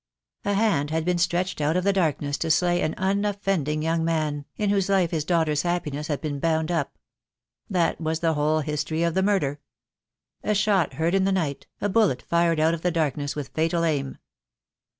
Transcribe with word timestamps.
A 0.45 0.55
hand 0.55 0.89
had 0.89 1.05
been 1.05 1.19
stretched 1.19 1.61
out 1.61 1.77
of 1.77 1.83
the 1.83 1.93
darkness 1.93 2.35
to 2.39 2.49
slay 2.49 2.81
an 2.81 2.95
unoffending 2.95 3.83
young 3.83 4.03
man, 4.03 4.45
in 4.57 4.71
whose 4.71 4.89
life 4.89 5.11
his 5.11 5.23
daughter's 5.23 5.61
happiness 5.61 6.07
had 6.07 6.21
been 6.21 6.39
bound 6.39 6.71
up. 6.71 6.97
That 7.69 8.01
was 8.01 8.19
the 8.19 8.33
whole 8.33 8.61
history 8.61 9.03
of 9.03 9.13
the 9.13 9.21
murder. 9.21 9.59
A 10.43 10.55
shot 10.55 10.93
heard 10.93 11.13
in 11.13 11.25
the 11.25 11.31
night, 11.31 11.67
a 11.79 11.87
bullet 11.87 12.23
fired 12.23 12.59
out 12.59 12.73
of 12.73 12.81
the 12.81 12.89
darkness 12.89 13.35
with 13.35 13.49
fatal 13.49 13.83
aim. 13.83 14.17